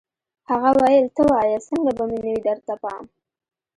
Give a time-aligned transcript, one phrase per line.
[0.49, 3.03] هغه ویل ته وایه څنګه به مې نه وي درته پام